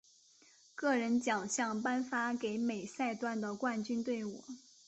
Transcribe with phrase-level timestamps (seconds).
[0.73, 4.43] 个人奖项颁发给每赛段的冠军队伍。